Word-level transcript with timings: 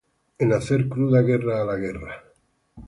en 0.39 0.51
hacer 0.53 0.89
cruda 0.89 1.21
guerra 1.21 1.61
a 1.61 1.65
la 1.65 1.75
guerra: 1.75 2.23